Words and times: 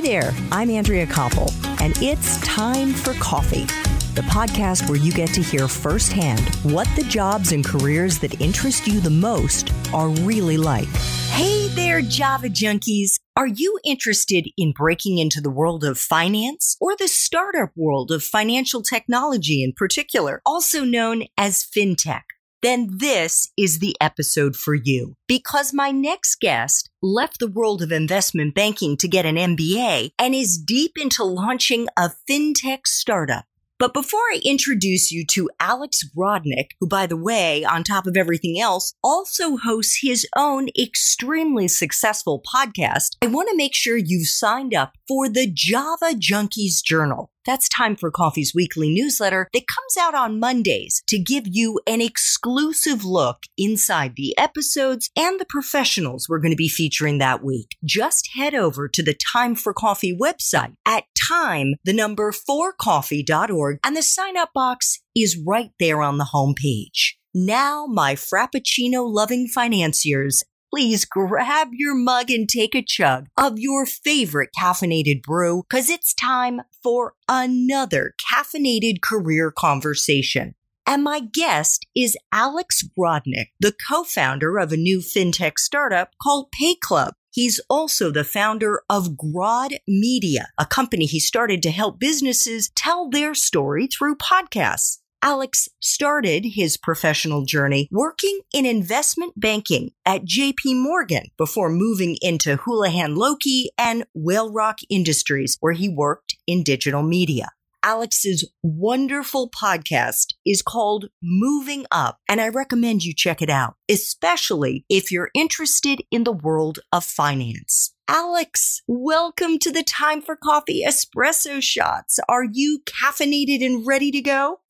Hi 0.00 0.06
there, 0.06 0.34
I'm 0.50 0.70
Andrea 0.70 1.06
Koppel, 1.06 1.52
and 1.78 1.92
it's 2.02 2.40
time 2.40 2.94
for 2.94 3.12
coffee. 3.20 3.66
The 4.14 4.22
podcast 4.22 4.88
where 4.88 4.98
you 4.98 5.12
get 5.12 5.28
to 5.34 5.42
hear 5.42 5.68
firsthand 5.68 6.40
what 6.62 6.88
the 6.96 7.02
jobs 7.02 7.52
and 7.52 7.62
careers 7.62 8.18
that 8.20 8.40
interest 8.40 8.86
you 8.86 9.00
the 9.00 9.10
most 9.10 9.70
are 9.92 10.08
really 10.08 10.56
like. 10.56 10.88
Hey 11.28 11.68
there, 11.74 12.00
Java 12.00 12.48
junkies. 12.48 13.16
Are 13.36 13.46
you 13.46 13.78
interested 13.84 14.48
in 14.56 14.72
breaking 14.72 15.18
into 15.18 15.42
the 15.42 15.50
world 15.50 15.84
of 15.84 15.98
finance 15.98 16.78
or 16.80 16.96
the 16.96 17.06
startup 17.06 17.72
world 17.76 18.10
of 18.10 18.24
financial 18.24 18.80
technology 18.80 19.62
in 19.62 19.74
particular, 19.76 20.40
also 20.46 20.82
known 20.82 21.24
as 21.36 21.62
fintech? 21.62 22.22
Then 22.62 22.88
this 22.98 23.50
is 23.56 23.78
the 23.78 23.96
episode 24.00 24.54
for 24.54 24.74
you. 24.74 25.14
Because 25.26 25.72
my 25.72 25.90
next 25.90 26.40
guest 26.40 26.90
left 27.02 27.38
the 27.38 27.50
world 27.50 27.80
of 27.80 27.90
investment 27.90 28.54
banking 28.54 28.96
to 28.98 29.08
get 29.08 29.24
an 29.24 29.36
MBA 29.36 30.10
and 30.18 30.34
is 30.34 30.58
deep 30.58 30.92
into 31.00 31.24
launching 31.24 31.88
a 31.96 32.10
fintech 32.28 32.86
startup. 32.86 33.44
But 33.80 33.94
before 33.94 34.20
I 34.20 34.42
introduce 34.44 35.10
you 35.10 35.24
to 35.28 35.48
Alex 35.58 36.02
Grodnik, 36.14 36.72
who, 36.78 36.86
by 36.86 37.06
the 37.06 37.16
way, 37.16 37.64
on 37.64 37.82
top 37.82 38.06
of 38.06 38.14
everything 38.14 38.60
else, 38.60 38.92
also 39.02 39.56
hosts 39.56 40.00
his 40.02 40.26
own 40.36 40.68
extremely 40.78 41.66
successful 41.66 42.42
podcast, 42.42 43.16
I 43.22 43.28
want 43.28 43.48
to 43.48 43.56
make 43.56 43.74
sure 43.74 43.96
you've 43.96 44.28
signed 44.28 44.74
up 44.74 44.92
for 45.08 45.30
the 45.30 45.50
Java 45.50 46.12
Junkies 46.12 46.84
Journal. 46.84 47.29
That's 47.46 47.68
Time 47.68 47.96
for 47.96 48.10
Coffee's 48.10 48.52
weekly 48.54 48.92
newsletter 48.92 49.48
that 49.52 49.66
comes 49.66 49.96
out 49.98 50.14
on 50.14 50.40
Mondays 50.40 51.02
to 51.08 51.18
give 51.18 51.44
you 51.46 51.80
an 51.86 52.00
exclusive 52.00 53.04
look 53.04 53.44
inside 53.56 54.14
the 54.16 54.36
episodes 54.38 55.10
and 55.16 55.40
the 55.40 55.46
professionals 55.46 56.28
we're 56.28 56.38
going 56.38 56.52
to 56.52 56.56
be 56.56 56.68
featuring 56.68 57.18
that 57.18 57.42
week. 57.42 57.76
Just 57.84 58.30
head 58.34 58.54
over 58.54 58.88
to 58.88 59.02
the 59.02 59.14
Time 59.32 59.54
for 59.54 59.72
Coffee 59.72 60.16
website 60.16 60.74
at 60.86 61.04
time, 61.30 61.74
the 61.84 61.92
number 61.92 62.32
4coffee.org, 62.32 63.78
and 63.84 63.96
the 63.96 64.02
sign 64.02 64.36
up 64.36 64.50
box 64.54 65.00
is 65.14 65.40
right 65.46 65.70
there 65.78 66.02
on 66.02 66.18
the 66.18 66.30
homepage. 66.34 67.14
Now, 67.32 67.86
my 67.86 68.16
Frappuccino 68.16 69.08
loving 69.08 69.46
financiers, 69.46 70.42
please 70.72 71.04
grab 71.04 71.68
your 71.72 71.94
mug 71.94 72.30
and 72.30 72.48
take 72.48 72.74
a 72.74 72.82
chug 72.82 73.26
of 73.36 73.58
your 73.58 73.84
favorite 73.84 74.50
caffeinated 74.58 75.22
brew 75.22 75.64
because 75.68 75.90
it's 75.90 76.14
time 76.14 76.60
for 76.82 77.14
another 77.28 78.14
caffeinated 78.32 79.00
career 79.02 79.50
conversation. 79.50 80.54
And 80.86 81.04
my 81.04 81.20
guest 81.20 81.86
is 81.94 82.16
Alex 82.32 82.84
Grodnik, 82.98 83.46
the 83.60 83.74
co-founder 83.88 84.58
of 84.58 84.72
a 84.72 84.76
new 84.76 85.00
fintech 85.00 85.58
startup 85.58 86.10
called 86.22 86.48
PayClub. 86.60 87.12
He's 87.32 87.60
also 87.70 88.10
the 88.10 88.24
founder 88.24 88.82
of 88.90 89.10
Grod 89.10 89.76
Media, 89.86 90.48
a 90.58 90.66
company 90.66 91.06
he 91.06 91.20
started 91.20 91.62
to 91.62 91.70
help 91.70 92.00
businesses 92.00 92.70
tell 92.74 93.08
their 93.08 93.34
story 93.34 93.86
through 93.86 94.16
podcasts. 94.16 94.98
Alex 95.22 95.68
started 95.80 96.44
his 96.54 96.78
professional 96.78 97.44
journey 97.44 97.88
working 97.90 98.40
in 98.54 98.64
investment 98.64 99.38
banking 99.38 99.90
at 100.06 100.24
JP 100.24 100.80
Morgan 100.80 101.24
before 101.36 101.68
moving 101.68 102.16
into 102.22 102.56
Houlihan 102.56 103.14
Lokey 103.14 103.66
and 103.76 104.06
Whalerock 104.16 104.78
Industries, 104.88 105.58
where 105.60 105.74
he 105.74 105.90
worked 105.90 106.36
in 106.46 106.62
digital 106.62 107.02
media. 107.02 107.50
Alex's 107.82 108.50
wonderful 108.62 109.50
podcast 109.50 110.34
is 110.46 110.62
called 110.62 111.06
Moving 111.22 111.84
Up, 111.90 112.18
and 112.26 112.40
I 112.40 112.48
recommend 112.48 113.04
you 113.04 113.14
check 113.14 113.42
it 113.42 113.50
out, 113.50 113.74
especially 113.90 114.86
if 114.88 115.10
you're 115.10 115.30
interested 115.34 116.02
in 116.10 116.24
the 116.24 116.32
world 116.32 116.78
of 116.92 117.04
finance. 117.04 117.94
Alex, 118.08 118.82
welcome 118.86 119.58
to 119.58 119.70
the 119.70 119.82
Time 119.82 120.22
for 120.22 120.34
Coffee 120.34 120.82
Espresso 120.86 121.62
Shots. 121.62 122.18
Are 122.28 122.44
you 122.50 122.80
caffeinated 122.86 123.64
and 123.64 123.86
ready 123.86 124.10
to 124.10 124.22
go? 124.22 124.60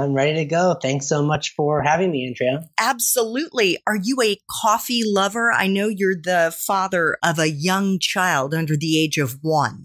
I'm 0.00 0.14
ready 0.14 0.34
to 0.36 0.44
go. 0.44 0.76
Thanks 0.80 1.08
so 1.08 1.22
much 1.22 1.54
for 1.54 1.82
having 1.82 2.10
me, 2.10 2.26
Andrea. 2.26 2.68
Absolutely. 2.78 3.78
Are 3.86 3.96
you 3.96 4.16
a 4.22 4.38
coffee 4.62 5.02
lover? 5.04 5.52
I 5.52 5.66
know 5.66 5.88
you're 5.88 6.16
the 6.16 6.54
father 6.66 7.18
of 7.22 7.38
a 7.38 7.50
young 7.50 7.98
child 8.00 8.54
under 8.54 8.76
the 8.76 8.98
age 8.98 9.18
of 9.18 9.38
one. 9.42 9.84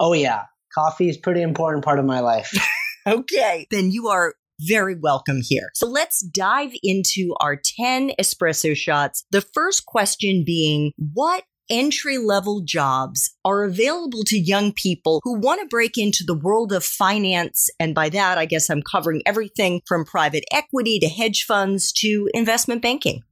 Oh, 0.00 0.12
yeah. 0.12 0.44
Coffee 0.74 1.08
is 1.08 1.16
pretty 1.16 1.42
important 1.42 1.84
part 1.84 1.98
of 1.98 2.04
my 2.04 2.20
life. 2.20 2.52
okay. 3.06 3.66
Then 3.70 3.90
you 3.90 4.08
are 4.08 4.34
very 4.60 4.96
welcome 4.96 5.40
here. 5.42 5.70
So 5.74 5.86
let's 5.86 6.20
dive 6.20 6.72
into 6.82 7.34
our 7.40 7.56
10 7.56 8.12
espresso 8.20 8.76
shots. 8.76 9.24
The 9.30 9.40
first 9.40 9.86
question 9.86 10.42
being, 10.44 10.92
what 10.96 11.44
entry 11.70 12.18
level 12.18 12.60
jobs 12.60 13.34
are 13.44 13.64
available 13.64 14.24
to 14.24 14.38
young 14.38 14.72
people 14.72 15.20
who 15.24 15.38
want 15.38 15.60
to 15.60 15.66
break 15.66 15.96
into 15.96 16.24
the 16.24 16.34
world 16.34 16.72
of 16.72 16.84
finance. 16.84 17.70
And 17.78 17.94
by 17.94 18.08
that, 18.10 18.38
I 18.38 18.46
guess 18.46 18.68
I'm 18.70 18.82
covering 18.82 19.22
everything 19.26 19.82
from 19.86 20.04
private 20.04 20.44
equity 20.50 20.98
to 20.98 21.08
hedge 21.08 21.44
funds 21.44 21.92
to 21.92 22.28
investment 22.34 22.82
banking. 22.82 23.22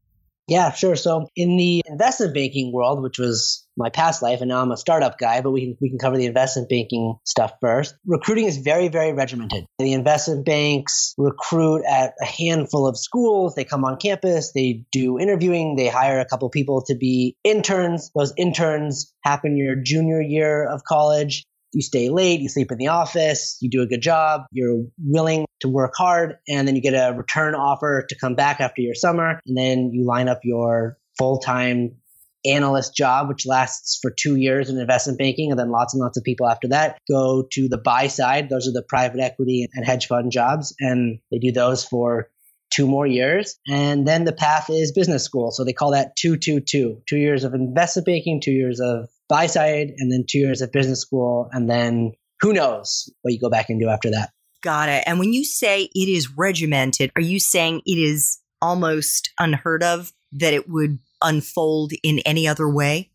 Yeah, 0.49 0.73
sure. 0.73 0.95
So 0.95 1.27
in 1.35 1.57
the 1.57 1.83
investment 1.87 2.33
banking 2.33 2.73
world, 2.73 3.03
which 3.03 3.19
was 3.19 3.67
my 3.77 3.91
past 3.91 4.23
life, 4.23 4.41
and 4.41 4.49
now 4.49 4.63
I'm 4.63 4.71
a 4.71 4.77
startup 4.77 5.19
guy, 5.19 5.41
but 5.41 5.51
we 5.51 5.63
can 5.63 5.77
we 5.81 5.89
can 5.89 5.99
cover 5.99 6.17
the 6.17 6.27
investment 6.27 6.69
banking 6.69 7.17
stuff 7.25 7.55
first. 7.61 7.97
Recruiting 8.07 8.45
is 8.45 8.59
very, 8.59 8.87
very 8.87 9.13
regimented. 9.13 9.67
The 9.79 9.93
investment 9.93 10.47
banks 10.47 11.15
recruit 11.19 11.85
at 11.85 12.15
a 12.23 12.25
handful 12.25 12.87
of 12.87 12.97
schools. 12.97 13.57
They 13.57 13.65
come 13.65 13.85
on 13.85 13.97
campus, 13.97 14.53
they 14.53 14.85
do 14.93 15.19
interviewing, 15.19 15.75
they 15.75 15.89
hire 15.89 16.21
a 16.21 16.25
couple 16.25 16.49
people 16.49 16.83
to 16.87 16.95
be 16.95 17.37
interns. 17.43 18.13
Those 18.15 18.33
interns 18.37 19.13
happen 19.25 19.57
your 19.57 19.75
junior 19.75 20.21
year 20.21 20.65
of 20.65 20.85
college 20.85 21.45
you 21.73 21.83
stay 21.83 22.09
late, 22.09 22.41
you 22.41 22.49
sleep 22.49 22.71
in 22.73 22.79
the 22.79 22.89
office, 22.89 23.59
you 23.61 23.71
do 23.71 23.83
a 23.83 23.87
good 23.87 24.01
job, 24.01 24.43
you're 24.51 24.85
willing 24.99 25.47
to 25.61 25.69
work 25.69 25.93
hard, 25.97 26.37
and 26.49 26.67
then 26.67 26.77
you 26.77 26.83
get 26.83 26.95
a 26.95 27.15
return 27.15 27.55
offer 27.55 28.05
to 28.09 28.19
come 28.19 28.35
back 28.35 28.61
after 28.61 28.83
your 28.83 28.95
summer, 28.95 29.41
and 29.47 29.57
then 29.57 29.91
you 29.93 30.07
line 30.07 30.29
up 30.29 30.41
your 30.45 30.99
full 31.19 31.39
time 31.39 31.97
analyst 32.45 32.95
job, 32.95 33.29
which 33.29 33.47
lasts 33.47 33.99
for 34.01 34.11
two 34.11 34.37
years 34.37 34.71
in 34.71 34.79
investment 34.79 35.19
banking, 35.19 35.51
and 35.51 35.59
then 35.59 35.71
lots 35.71 35.95
and 35.95 36.01
lots 36.01 36.17
of 36.17 36.25
people 36.25 36.49
after 36.49 36.69
that 36.69 36.99
go 37.09 37.47
to 37.53 37.69
the 37.69 37.79
buy 37.79 38.07
side. 38.07 38.49
Those 38.49 38.69
are 38.69 38.73
the 38.73 38.85
private 38.89 39.21
equity 39.21 39.67
and 39.73 39.85
hedge 39.85 40.07
fund 40.07 40.31
jobs, 40.31 40.75
and 40.81 41.19
they 41.31 41.39
do 41.39 41.53
those 41.53 41.85
for 41.85 42.31
two 42.73 42.87
more 42.87 43.07
years. 43.07 43.57
And 43.69 44.07
then 44.07 44.25
the 44.25 44.33
path 44.33 44.71
is 44.71 44.93
business 44.93 45.25
school. 45.25 45.51
So 45.51 45.65
they 45.65 45.73
call 45.73 45.93
that 45.93 46.17
222 46.17 47.03
two 47.07 47.17
years 47.17 47.45
of 47.45 47.55
investment 47.55 48.07
banking, 48.07 48.41
two 48.41 48.53
years 48.53 48.81
of 48.81 49.09
buy 49.29 49.47
side, 49.47 49.93
and 49.99 50.13
then 50.13 50.25
two 50.29 50.39
years 50.39 50.61
of 50.63 50.73
business 50.73 51.01
school. 51.01 51.49
And 51.53 51.69
then 51.69 52.13
who 52.41 52.53
knows 52.53 53.13
what 53.23 53.33
you 53.33 53.41
go 53.41 53.51
back 53.51 53.69
and 53.69 53.81
do 53.81 53.89
after 53.89 54.11
that. 54.11 54.31
Got 54.63 54.89
it. 54.89 55.05
And 55.07 55.19
when 55.19 55.33
you 55.33 55.45
say 55.45 55.89
it 55.95 56.09
is 56.09 56.37
regimented, 56.37 57.11
are 57.17 57.23
you 57.23 57.39
saying 57.39 57.83
it 57.87 57.99
is 57.99 58.39
almost 58.61 59.31
unheard 59.39 59.83
of 59.83 60.13
that 60.33 60.55
it 60.55 60.69
would 60.69 60.99
unfold 61.23 61.93
in 62.03 62.21
any 62.21 62.49
other 62.49 62.69
way? 62.69 63.11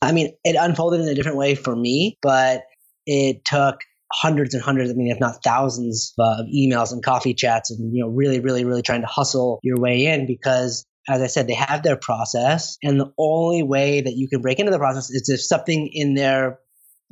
I 0.00 0.12
mean, 0.12 0.32
it 0.44 0.56
unfolded 0.58 1.00
in 1.00 1.08
a 1.08 1.14
different 1.14 1.38
way 1.38 1.54
for 1.54 1.74
me, 1.74 2.18
but 2.22 2.62
it 3.06 3.44
took 3.44 3.80
hundreds 4.12 4.54
and 4.54 4.62
hundreds, 4.62 4.90
I 4.90 4.94
mean, 4.94 5.10
if 5.10 5.20
not 5.20 5.42
thousands 5.44 6.14
of 6.18 6.46
emails 6.46 6.92
and 6.92 7.02
coffee 7.02 7.34
chats 7.34 7.70
and, 7.70 7.94
you 7.94 8.02
know, 8.02 8.08
really, 8.08 8.40
really, 8.40 8.64
really 8.64 8.82
trying 8.82 9.00
to 9.00 9.06
hustle 9.06 9.58
your 9.62 9.78
way 9.78 10.06
in 10.06 10.26
because 10.26 10.84
as 11.08 11.22
I 11.22 11.26
said, 11.26 11.46
they 11.46 11.54
have 11.54 11.82
their 11.82 11.96
process. 11.96 12.76
And 12.82 13.00
the 13.00 13.12
only 13.18 13.62
way 13.62 14.00
that 14.00 14.14
you 14.14 14.28
can 14.28 14.40
break 14.40 14.58
into 14.58 14.70
the 14.70 14.78
process 14.78 15.10
is 15.10 15.28
if 15.28 15.40
something 15.40 15.90
in 15.92 16.14
their 16.14 16.58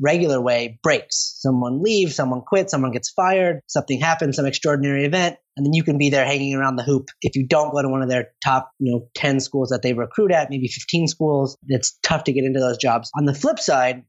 regular 0.00 0.40
way 0.40 0.78
breaks. 0.82 1.38
Someone 1.40 1.82
leaves, 1.82 2.14
someone 2.14 2.42
quits, 2.42 2.70
someone 2.70 2.92
gets 2.92 3.10
fired, 3.10 3.60
something 3.66 4.00
happens, 4.00 4.36
some 4.36 4.46
extraordinary 4.46 5.04
event, 5.04 5.36
and 5.56 5.64
then 5.64 5.72
you 5.72 5.82
can 5.82 5.98
be 5.98 6.10
there 6.10 6.26
hanging 6.26 6.54
around 6.54 6.76
the 6.76 6.82
hoop. 6.82 7.08
If 7.22 7.34
you 7.36 7.46
don't 7.46 7.72
go 7.72 7.82
to 7.82 7.88
one 7.88 8.02
of 8.02 8.08
their 8.08 8.28
top, 8.44 8.70
you 8.78 8.92
know, 8.92 9.08
10 9.14 9.40
schools 9.40 9.70
that 9.70 9.82
they 9.82 9.94
recruit 9.94 10.32
at, 10.32 10.50
maybe 10.50 10.68
15 10.68 11.08
schools, 11.08 11.56
it's 11.68 11.98
tough 12.03 12.24
to 12.24 12.32
get 12.32 12.44
into 12.44 12.60
those 12.60 12.76
jobs. 12.76 13.10
On 13.16 13.24
the 13.24 13.34
flip 13.34 13.59
side, 13.59 14.04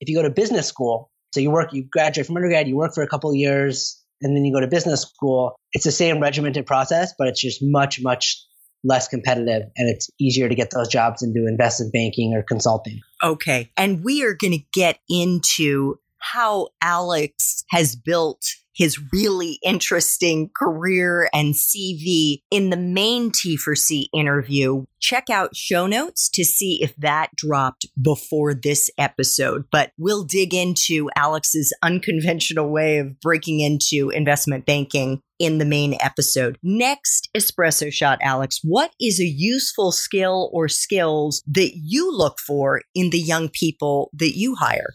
if 0.00 0.08
you 0.08 0.16
go 0.16 0.22
to 0.22 0.30
business 0.30 0.66
school, 0.66 1.10
so 1.32 1.40
you 1.40 1.50
work, 1.50 1.72
you 1.72 1.86
graduate 1.90 2.26
from 2.26 2.36
undergrad, 2.36 2.68
you 2.68 2.76
work 2.76 2.94
for 2.94 3.02
a 3.02 3.08
couple 3.08 3.30
of 3.30 3.36
years, 3.36 4.02
and 4.20 4.36
then 4.36 4.44
you 4.44 4.52
go 4.52 4.60
to 4.60 4.66
business 4.66 5.02
school. 5.02 5.54
It's 5.72 5.84
the 5.84 5.92
same 5.92 6.20
regimented 6.20 6.66
process, 6.66 7.14
but 7.18 7.28
it's 7.28 7.40
just 7.40 7.60
much, 7.62 8.00
much 8.02 8.44
less 8.84 9.08
competitive 9.08 9.62
and 9.76 9.88
it's 9.88 10.10
easier 10.20 10.48
to 10.48 10.54
get 10.54 10.70
those 10.70 10.88
jobs 10.88 11.22
into 11.22 11.46
investment 11.46 11.92
banking 11.92 12.34
or 12.34 12.42
consulting. 12.42 13.00
Okay. 13.22 13.70
And 13.76 14.04
we 14.04 14.24
are 14.24 14.34
going 14.34 14.52
to 14.52 14.64
get 14.72 14.98
into 15.08 15.96
how 16.18 16.68
Alex 16.80 17.64
has 17.70 17.96
built 17.96 18.44
his 18.74 19.00
really 19.12 19.58
interesting 19.62 20.50
career 20.56 21.28
and 21.32 21.54
CV 21.54 22.42
in 22.50 22.70
the 22.70 22.76
main 22.76 23.30
T 23.30 23.56
for 23.56 23.74
C 23.74 24.08
interview. 24.14 24.84
Check 25.00 25.30
out 25.30 25.56
show 25.56 25.86
notes 25.86 26.28
to 26.30 26.44
see 26.44 26.82
if 26.82 26.94
that 26.96 27.30
dropped 27.36 27.86
before 28.00 28.54
this 28.54 28.90
episode, 28.98 29.64
but 29.70 29.92
we'll 29.98 30.24
dig 30.24 30.54
into 30.54 31.10
Alex's 31.16 31.72
unconventional 31.82 32.70
way 32.70 32.98
of 32.98 33.20
breaking 33.20 33.60
into 33.60 34.10
investment 34.10 34.64
banking 34.64 35.20
in 35.38 35.58
the 35.58 35.64
main 35.64 35.96
episode. 36.00 36.56
Next 36.62 37.28
espresso 37.36 37.92
shot, 37.92 38.20
Alex, 38.22 38.60
what 38.62 38.92
is 39.00 39.20
a 39.20 39.26
useful 39.26 39.90
skill 39.90 40.50
or 40.52 40.68
skills 40.68 41.42
that 41.48 41.72
you 41.74 42.16
look 42.16 42.38
for 42.38 42.82
in 42.94 43.10
the 43.10 43.18
young 43.18 43.48
people 43.48 44.10
that 44.14 44.36
you 44.36 44.54
hire? 44.54 44.94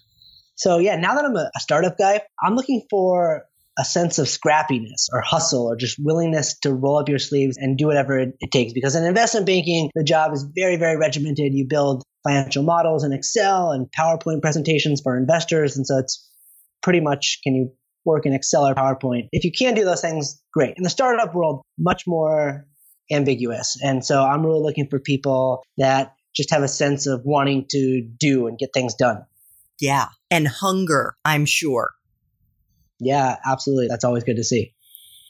So 0.56 0.80
yeah, 0.80 0.96
now 0.96 1.14
that 1.16 1.26
I'm 1.26 1.36
a 1.36 1.52
startup 1.58 1.98
guy, 1.98 2.22
I'm 2.42 2.56
looking 2.56 2.82
for 2.90 3.44
a 3.78 3.86
sense 3.86 4.18
of 4.18 4.26
scrappiness 4.26 5.08
or 5.12 5.22
hustle 5.22 5.68
or 5.68 5.76
just 5.76 5.98
willingness 6.00 6.58
to 6.60 6.74
roll 6.74 6.98
up 6.98 7.10
your 7.10 7.20
sleeves 7.20 7.58
and 7.58 7.78
do 7.78 7.86
whatever 7.86 8.18
it, 8.18 8.34
takes. 8.52 8.74
Because 8.74 8.96
in 8.96 9.04
investment 9.04 9.46
banking, 9.46 9.92
the 9.94 10.04
job 10.04 10.34
is 10.34 10.46
very, 10.56 10.78
very 10.78 10.98
regimented. 10.98 11.54
You 11.54 11.66
build 11.68 12.04
financial 12.28 12.64
models 12.64 13.04
in 13.04 13.14
Excel 13.14 13.72
and 13.72 13.88
PowerPoint 13.98 14.42
presentations 14.42 15.02
for 15.02 15.18
investors. 15.18 15.78
And 15.78 15.86
so 15.86 16.00
it's 16.00 16.28
pretty 16.82 17.02
much 17.02 17.40
can 17.44 17.54
you 17.54 17.72
work 18.04 18.26
in 18.26 18.34
Excel 18.34 18.68
or 18.68 18.74
PowerPoint? 18.74 19.28
If 19.32 19.44
you 19.44 19.52
can 19.52 19.76
do 19.76 19.86
those 19.86 20.02
things, 20.02 20.42
great. 20.54 20.74
In 20.78 20.84
the 20.84 20.90
startup 20.90 21.36
world, 21.36 21.62
much 21.78 22.04
more 22.08 22.66
ambiguous. 23.12 23.78
And 23.82 24.04
so 24.04 24.24
I'm 24.24 24.46
really 24.46 24.62
looking 24.62 24.88
for 24.90 25.00
people 25.00 25.64
that 25.78 26.14
just 26.36 26.52
have 26.52 26.64
a 26.64 26.68
sense 26.68 27.08
of 27.08 27.22
wanting 27.26 27.66
to 27.72 28.02
do 28.02 28.48
and 28.48 28.58
get 28.58 28.70
things 28.74 28.96
done. 28.96 29.26
Yeah. 29.80 30.08
And 30.32 30.48
hunger, 30.48 31.16
I'm 31.24 31.46
sure. 31.46 31.92
Yeah, 33.00 33.38
absolutely. 33.46 33.88
That's 33.88 34.04
always 34.04 34.24
good 34.24 34.38
to 34.38 34.44
see. 34.44 34.74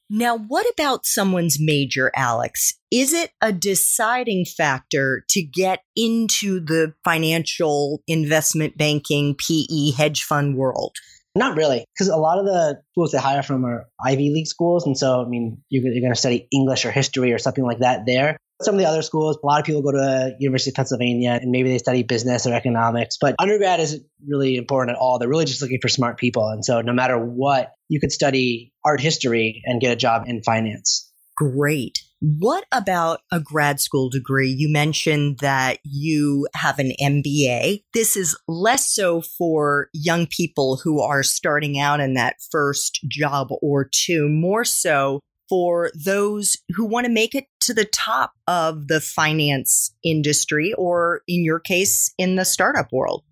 Now, 0.09 0.37
what 0.37 0.65
about 0.73 1.05
someone's 1.05 1.57
major, 1.59 2.11
Alex? 2.15 2.73
Is 2.91 3.11
it 3.11 3.31
a 3.41 3.51
deciding 3.51 4.45
factor 4.45 5.25
to 5.29 5.41
get 5.41 5.81
into 5.97 6.61
the 6.61 6.93
financial 7.03 8.01
investment 8.07 8.77
banking 8.77 9.35
PE 9.35 9.91
hedge 9.91 10.23
fund 10.23 10.55
world? 10.55 10.95
Not 11.35 11.57
really, 11.57 11.85
because 11.93 12.07
a 12.07 12.15
lot 12.15 12.39
of 12.39 12.45
the 12.45 12.81
schools 12.91 13.11
they 13.11 13.19
hire 13.19 13.43
from 13.43 13.65
are 13.65 13.85
Ivy 14.03 14.31
League 14.31 14.47
schools. 14.47 14.87
And 14.87 14.97
so, 14.97 15.21
I 15.21 15.27
mean, 15.27 15.61
you're, 15.69 15.83
you're 15.83 16.01
going 16.01 16.13
to 16.13 16.19
study 16.19 16.47
English 16.51 16.85
or 16.85 16.91
history 16.91 17.33
or 17.33 17.37
something 17.37 17.63
like 17.63 17.79
that 17.79 18.05
there. 18.07 18.37
Some 18.61 18.75
of 18.75 18.79
the 18.79 18.87
other 18.87 19.03
schools, 19.03 19.37
a 19.41 19.45
lot 19.45 19.59
of 19.59 19.65
people 19.65 19.83
go 19.83 19.91
to 19.91 20.35
University 20.39 20.71
of 20.71 20.75
Pennsylvania 20.75 21.37
and 21.39 21.51
maybe 21.51 21.69
they 21.69 21.77
study 21.77 22.03
business 22.03 22.47
or 22.47 22.53
economics, 22.53 23.17
but 23.19 23.35
undergrad 23.37 23.79
isn't 23.79 24.03
really 24.27 24.57
important 24.57 24.95
at 24.95 24.99
all. 24.99 25.19
They're 25.19 25.29
really 25.29 25.45
just 25.45 25.61
looking 25.61 25.79
for 25.79 25.89
smart 25.89 26.17
people. 26.17 26.47
And 26.49 26.65
so 26.65 26.81
no 26.81 26.93
matter 26.93 27.17
what, 27.19 27.73
you 27.87 27.99
could 27.99 28.11
study 28.11 28.73
art 28.83 28.99
history 28.99 29.61
and 29.65 29.79
get 29.79 29.91
a 29.91 29.95
job 29.95 30.23
in 30.25 30.41
finance. 30.41 31.11
Great. 31.35 31.99
What 32.19 32.65
about 32.71 33.19
a 33.31 33.39
grad 33.39 33.79
school 33.79 34.09
degree? 34.09 34.49
You 34.49 34.69
mentioned 34.69 35.37
that 35.39 35.77
you 35.83 36.47
have 36.55 36.79
an 36.79 36.93
MBA. 36.99 37.83
This 37.93 38.17
is 38.17 38.35
less 38.47 38.91
so 38.91 39.21
for 39.21 39.89
young 39.93 40.25
people 40.25 40.77
who 40.83 40.99
are 40.99 41.21
starting 41.21 41.77
out 41.77 41.99
in 41.99 42.15
that 42.15 42.37
first 42.49 43.01
job 43.07 43.49
or 43.61 43.87
two, 43.87 44.27
more 44.27 44.65
so 44.65 45.19
for 45.49 45.91
those 45.93 46.57
who 46.75 46.85
want 46.85 47.05
to 47.05 47.11
make 47.11 47.35
it 47.35 47.45
to 47.61 47.73
the 47.73 47.85
top 47.85 48.31
of 48.47 48.87
the 48.87 49.01
finance 49.01 49.93
industry 50.03 50.73
or 50.73 51.21
in 51.27 51.43
your 51.43 51.59
case 51.59 52.13
in 52.17 52.35
the 52.35 52.45
startup 52.45 52.91
world? 52.91 53.23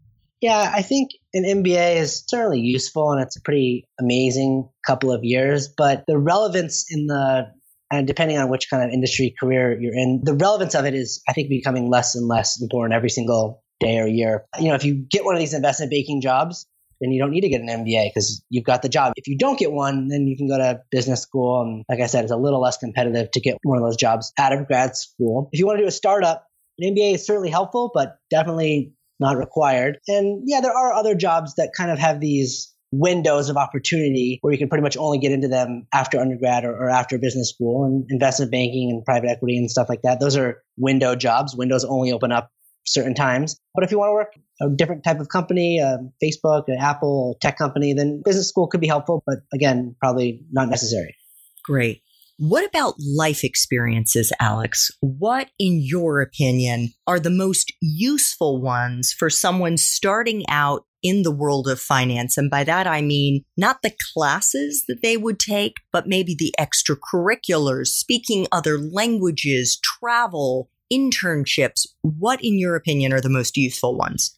Yeah, 0.42 0.72
I 0.74 0.82
think 0.82 1.12
an 1.34 1.44
MBA 1.44 1.98
is 1.98 2.24
certainly 2.28 2.60
useful 2.60 3.12
and 3.12 3.22
it's 3.22 3.38
a 3.38 3.42
pretty 3.42 3.88
amazing 4.00 4.70
couple 4.86 5.12
of 5.12 5.24
years, 5.24 5.68
but 5.68 6.04
the 6.08 6.18
relevance 6.18 6.86
in 6.90 7.08
the 7.08 7.48
and 7.92 8.08
depending 8.08 8.38
on 8.38 8.50
which 8.50 8.70
kind 8.70 8.84
of 8.84 8.90
industry 8.90 9.34
career 9.40 9.80
you're 9.80 9.94
in, 9.94 10.22
the 10.24 10.34
relevance 10.34 10.76
of 10.76 10.86
it 10.86 10.94
is, 10.96 11.22
I 11.30 11.34
think, 11.34 11.50
becoming 11.50 11.90
less 11.90 12.16
and 12.16 12.28
less 12.28 12.60
important 12.62 12.96
every 12.96 13.10
single 13.10 13.64
day 13.80 14.00
or 14.00 14.08
year. 14.08 14.46
You 14.60 14.70
know, 14.70 14.76
if 14.76 14.84
you 14.84 14.96
get 14.96 15.24
one 15.24 15.36
of 15.36 15.40
these 15.40 15.54
investment 15.54 15.92
banking 15.92 16.22
jobs, 16.22 16.66
then 17.02 17.12
you 17.12 17.22
don't 17.22 17.32
need 17.32 17.42
to 17.42 17.50
get 17.50 17.62
an 17.62 17.68
MBA 17.68 18.12
because 18.14 18.44
you've 18.50 18.64
got 18.64 18.82
the 18.82 18.90
job. 18.90 19.14
If 19.16 19.28
you 19.28 19.38
don't 19.38 19.60
get 19.60 19.72
one, 19.72 20.08
then 20.08 20.28
you 20.28 20.38
can 20.38 20.48
go 20.48 20.58
to 20.58 20.82
business 20.92 21.22
school. 21.22 21.62
And 21.62 21.84
like 21.90 22.00
I 22.00 22.08
said, 22.08 22.24
it's 22.24 22.32
a 22.32 22.38
little 22.38 22.62
less 22.62 22.78
competitive 22.78 23.32
to 23.32 23.40
get 23.40 23.58
one 23.64 23.78
of 23.78 23.84
those 23.84 23.98
jobs 23.98 24.32
out 24.38 24.54
of 24.54 24.68
grad 24.68 24.96
school. 24.96 25.50
If 25.52 25.60
you 25.60 25.66
want 25.66 25.78
to 25.80 25.84
do 25.84 25.88
a 25.88 25.92
startup, 25.92 26.46
an 26.80 26.96
MBA 26.96 27.16
is 27.16 27.26
certainly 27.26 27.50
helpful, 27.50 27.92
but 27.94 28.18
definitely 28.30 28.94
not 29.20 29.38
required. 29.38 30.00
And 30.08 30.44
yeah, 30.46 30.62
there 30.62 30.76
are 30.76 30.94
other 30.94 31.16
jobs 31.16 31.56
that 31.56 31.72
kind 31.78 31.92
of 31.92 32.00
have 32.00 32.20
these 32.20 32.74
windows 32.92 33.50
of 33.50 33.58
opportunity 33.58 34.40
where 34.42 34.54
you 34.54 34.60
can 34.60 34.70
pretty 34.70 34.82
much 34.82 34.96
only 34.98 35.18
get 35.18 35.32
into 35.32 35.48
them 35.48 35.88
after 35.94 36.20
undergrad 36.20 36.64
or, 36.64 36.72
or, 36.72 36.90
after 36.90 37.18
business 37.18 37.50
school 37.50 37.84
and 37.84 38.06
investment 38.10 38.52
banking 38.52 38.90
and 38.90 39.04
private 39.04 39.30
equity 39.30 39.58
and 39.58 39.70
stuff 39.70 39.90
like 39.90 40.02
that. 40.04 40.20
Those 40.20 40.38
are 40.38 40.62
window 40.78 41.16
jobs. 41.16 41.56
Windows 41.56 41.84
only 41.84 42.12
open 42.12 42.32
up 42.32 42.52
certain 42.86 43.14
times. 43.14 43.60
But 43.74 43.84
if 43.84 43.92
you 43.92 44.00
want 44.00 44.10
to 44.10 44.14
work 44.14 44.34
a 44.62 44.70
different 44.76 45.04
type 45.04 45.20
of 45.20 45.30
company, 45.30 45.80
uh, 45.80 45.98
Facebook, 46.24 46.64
an 46.68 46.78
Apple, 46.80 47.38
tech 47.42 47.58
company, 47.58 47.94
then 47.94 48.22
business 48.24 48.48
school 48.48 48.68
could 48.68 48.82
be 48.82 48.88
helpful, 48.88 49.24
but 49.26 49.40
again, 49.54 49.96
probably 50.00 50.42
not 50.52 50.70
necessary. 50.70 51.16
Great. 51.64 52.02
What 52.38 52.66
about 52.66 52.96
life 53.00 53.46
experiences, 53.46 54.34
Alex? 54.42 54.92
What, 55.00 55.50
in 55.58 55.80
your 55.82 56.20
opinion, 56.20 56.90
are 57.08 57.20
the 57.20 57.30
most 57.30 57.72
useful 57.82 58.62
ones 58.62 59.14
for 59.18 59.30
someone 59.30 59.78
starting 59.78 60.44
out 60.50 60.86
in 61.02 61.24
the 61.24 61.32
world 61.32 61.70
of 61.70 61.80
finance? 61.80 62.38
And 62.38 62.50
by 62.50 62.66
that, 62.66 62.88
I 62.88 63.02
mean 63.02 63.46
not 63.56 63.84
the 63.84 63.96
classes 64.14 64.84
that 64.90 65.02
they 65.02 65.16
would 65.16 65.40
take, 65.40 65.76
but 65.94 66.08
maybe 66.08 66.36
the 66.38 66.54
extracurriculars, 66.60 67.88
speaking 67.88 68.48
other 68.52 68.78
languages, 68.80 69.80
travel, 69.82 70.70
internships, 70.92 71.88
what, 72.02 72.40
in 72.44 72.58
your 72.60 72.76
opinion, 72.76 73.14
are 73.14 73.22
the 73.22 73.30
most 73.30 73.58
useful 73.58 73.98
ones? 73.98 74.38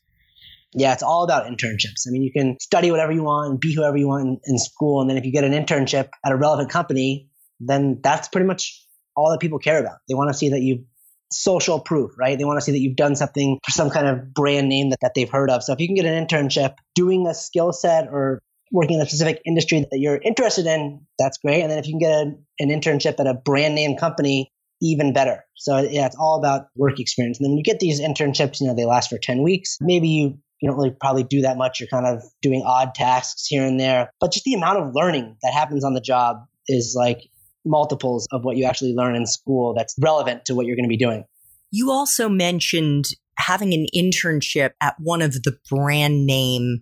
Yeah, 0.74 0.94
it's 0.94 1.04
all 1.04 1.24
about 1.24 1.46
internships. 1.46 2.08
I 2.08 2.12
mean, 2.12 2.24
you 2.24 2.32
can 2.32 2.58
study 2.60 2.92
whatever 2.92 3.12
you 3.12 3.24
want 3.24 3.60
be 3.62 3.74
whoever 3.74 3.98
you 3.98 4.08
want 4.08 4.40
in, 4.46 4.60
school. 4.60 5.02
And 5.02 5.10
then 5.10 5.18
if 5.18 5.26
you 5.26 5.32
get 5.32 5.44
an 5.44 5.54
internship 5.54 6.10
at 6.26 6.32
a 6.32 6.36
relevant 6.36 6.70
company, 6.70 7.30
then 7.60 8.00
that's 8.04 8.28
pretty 8.28 8.46
much 8.46 8.86
all 9.16 9.32
that 9.32 9.40
people 9.40 9.60
care 9.60 9.80
about. 9.80 9.98
They 10.08 10.14
want 10.14 10.30
to 10.30 10.38
see 10.38 10.50
that 10.50 10.62
you've 10.62 10.84
social 11.32 11.80
proof, 11.80 12.12
right? 12.18 12.38
They 12.38 12.46
want 12.46 12.58
to 12.58 12.64
see 12.64 12.72
that 12.72 12.80
you've 12.80 12.96
done 12.96 13.16
something 13.16 13.60
for 13.66 13.72
some 13.72 13.90
kind 13.90 14.08
of 14.08 14.34
brand 14.34 14.70
name 14.70 14.92
that, 14.92 15.00
that 15.02 15.14
they've 15.14 15.30
heard 15.30 15.50
of. 15.50 15.64
So 15.64 15.74
if 15.74 15.80
you 15.80 15.88
can 15.88 15.96
get 15.96 16.06
an 16.06 16.26
internship 16.26 16.76
doing 16.96 17.28
a 17.28 17.34
skill 17.34 17.74
set 17.74 18.08
or 18.08 18.40
working 18.72 18.96
in 18.96 19.02
a 19.02 19.06
specific 19.06 19.42
industry 19.46 19.80
that 19.80 20.00
you're 20.00 20.18
interested 20.18 20.66
in, 20.66 21.06
that's 21.20 21.38
great. 21.38 21.62
And 21.62 21.72
then 21.72 21.80
if 21.80 21.88
you 21.88 21.94
can 21.94 22.00
get 22.00 22.12
a, 22.12 22.34
an 22.60 22.70
internship 22.70 23.20
at 23.20 23.28
a 23.28 23.34
brand 23.34 23.76
name 23.76 23.98
company 23.98 24.52
even 24.82 25.14
better. 25.14 25.44
So 25.56 25.78
yeah, 25.80 26.06
it's 26.06 26.16
all 26.16 26.38
about 26.38 26.68
work 26.76 27.00
experience. 27.00 27.40
And 27.40 27.46
then 27.46 27.52
when 27.52 27.58
you 27.58 27.64
get 27.64 27.80
these 27.80 28.00
internships, 28.00 28.62
you 28.62 28.68
know, 28.68 28.76
they 28.76 28.86
last 28.86 29.10
for 29.10 29.18
10 29.18 29.44
weeks. 29.44 29.78
Maybe 29.82 30.08
you 30.08 30.40
you 30.60 30.70
don't 30.70 30.78
really 30.78 30.92
probably 30.92 31.24
do 31.24 31.42
that 31.42 31.58
much. 31.58 31.80
You're 31.80 31.88
kind 31.90 32.08
of 32.08 32.24
doing 32.42 32.64
odd 32.66 32.96
tasks 32.96 33.46
here 33.46 33.64
and 33.64 33.80
there. 33.80 34.12
But 34.20 34.32
just 34.32 34.44
the 34.44 34.54
amount 34.54 34.80
of 34.80 34.96
learning 34.96 35.38
that 35.44 35.54
happens 35.54 35.84
on 35.84 35.94
the 35.94 36.02
job 36.02 36.46
is 36.68 36.96
like 36.98 37.30
multiples 37.64 38.28
of 38.32 38.44
what 38.44 38.58
you 38.58 38.66
actually 38.66 38.94
learn 38.96 39.16
in 39.16 39.26
school 39.26 39.74
that's 39.76 39.96
relevant 40.00 40.46
to 40.46 40.56
what 40.56 40.66
you're 40.66 40.76
going 40.76 40.86
to 40.86 40.90
be 40.90 40.98
doing. 40.98 41.26
You 41.70 41.92
also 41.92 42.30
mentioned 42.30 43.10
having 43.38 43.74
an 43.74 43.86
internship 43.96 44.72
at 44.82 44.96
one 45.00 45.22
of 45.22 45.34
the 45.44 45.58
brand 45.70 46.26
name 46.26 46.82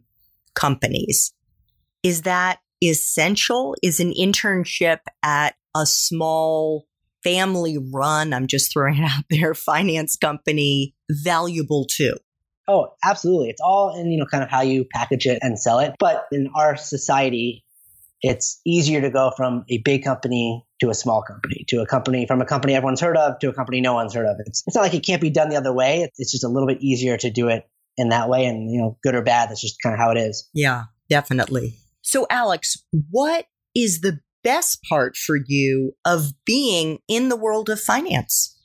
companies. 0.53 1.33
Is 2.01 2.21
that 2.21 2.59
essential? 2.83 3.75
Is 3.81 3.99
an 3.99 4.13
internship 4.13 4.99
at 5.21 5.55
a 5.75 5.85
small 5.85 6.87
family 7.25 7.77
run, 7.91 8.33
I'm 8.33 8.47
just 8.47 8.71
throwing 8.71 8.97
it 8.97 9.03
out 9.03 9.25
there, 9.29 9.53
finance 9.53 10.15
company 10.15 10.95
valuable 11.09 11.85
too? 11.89 12.15
Oh, 12.67 12.89
absolutely. 13.03 13.49
It's 13.49 13.61
all 13.61 13.99
in, 13.99 14.11
you 14.11 14.19
know, 14.19 14.25
kind 14.25 14.43
of 14.43 14.49
how 14.49 14.61
you 14.61 14.85
package 14.85 15.25
it 15.25 15.39
and 15.41 15.59
sell 15.59 15.79
it. 15.79 15.93
But 15.99 16.25
in 16.31 16.49
our 16.55 16.75
society, 16.77 17.63
it's 18.21 18.59
easier 18.65 19.01
to 19.01 19.09
go 19.09 19.31
from 19.35 19.65
a 19.69 19.79
big 19.79 20.03
company 20.03 20.65
to 20.81 20.89
a 20.89 20.93
small 20.93 21.21
company, 21.21 21.65
to 21.69 21.81
a 21.81 21.85
company 21.85 22.25
from 22.25 22.41
a 22.41 22.45
company 22.45 22.73
everyone's 22.73 23.01
heard 23.01 23.17
of 23.17 23.39
to 23.39 23.49
a 23.49 23.53
company 23.53 23.81
no 23.81 23.93
one's 23.93 24.13
heard 24.13 24.25
of. 24.25 24.37
It's, 24.45 24.63
it's 24.65 24.75
not 24.75 24.81
like 24.81 24.93
it 24.93 25.05
can't 25.05 25.21
be 25.21 25.29
done 25.29 25.49
the 25.49 25.57
other 25.57 25.73
way. 25.73 26.09
It's 26.17 26.31
just 26.31 26.43
a 26.43 26.47
little 26.47 26.67
bit 26.67 26.81
easier 26.81 27.17
to 27.17 27.29
do 27.29 27.49
it 27.49 27.67
in 27.97 28.09
that 28.09 28.29
way. 28.29 28.45
And, 28.45 28.71
you 28.71 28.79
know, 28.79 28.97
good 29.03 29.15
or 29.15 29.21
bad, 29.21 29.49
that's 29.49 29.61
just 29.61 29.77
kind 29.81 29.93
of 29.93 29.99
how 29.99 30.11
it 30.11 30.17
is. 30.17 30.49
Yeah, 30.53 30.83
definitely. 31.09 31.75
So, 32.01 32.25
Alex, 32.29 32.83
what 33.11 33.45
is 33.75 34.01
the 34.01 34.19
best 34.45 34.81
part 34.87 35.17
for 35.17 35.37
you 35.47 35.93
of 36.05 36.31
being 36.45 36.99
in 37.09 37.27
the 37.27 37.35
world 37.35 37.69
of 37.69 37.81
finance? 37.81 38.57